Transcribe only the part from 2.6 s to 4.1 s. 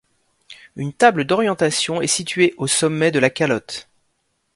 sommet de la calotte.